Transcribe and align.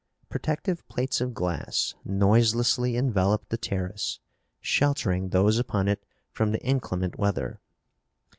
Protective 0.29 0.83
plates 0.87 1.21
of 1.21 1.35
glass 1.35 1.93
noiselessly 2.03 2.97
enveloped 2.97 3.49
the 3.49 3.57
terrace, 3.57 4.19
sheltering 4.59 5.29
those 5.29 5.59
upon 5.59 5.87
it 5.87 6.03
from 6.31 6.51
the 6.51 6.65
inclement 6.65 7.19
weather. 7.19 7.61